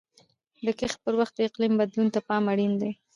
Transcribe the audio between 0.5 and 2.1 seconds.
د کښت پر وخت د اقلیم بدلون